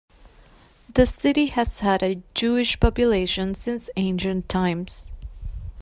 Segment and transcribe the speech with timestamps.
[0.91, 5.07] The city has had a Jewish population since ancient times.